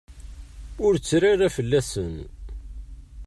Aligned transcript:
Ur 0.85 0.93
ttru 0.95 1.27
ara 1.33 1.47
fell-asen. 1.55 2.13